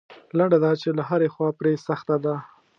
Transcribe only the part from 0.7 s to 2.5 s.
چې له هرې خوا پرې سخته ده.